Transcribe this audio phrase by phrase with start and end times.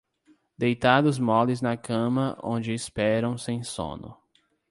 [0.57, 4.17] deitados moles na cama onde esperam sem sono;